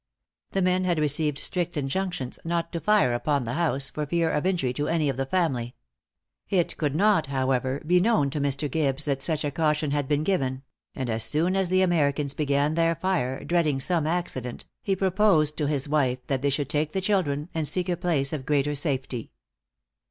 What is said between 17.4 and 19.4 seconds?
and seek a place of greater safety.